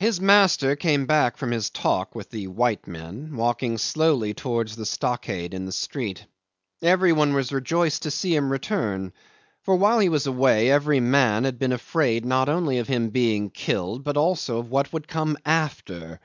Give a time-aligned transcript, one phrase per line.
[0.00, 4.84] 'His master came back from his talk with the white men, walking slowly towards the
[4.84, 6.26] stockade in the street.
[6.82, 9.14] Everybody was rejoiced to see him return,
[9.62, 13.48] for while he was away every man had been afraid not only of him being
[13.48, 16.20] killed, but also of what would come after.